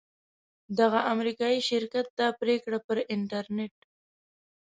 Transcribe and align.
دغه 0.79 0.99
امریکایي 1.13 1.59
شرکت 1.69 2.05
دا 2.19 2.27
پریکړه 2.41 2.79
پر 2.87 2.97
انټرنیټ 3.13 3.75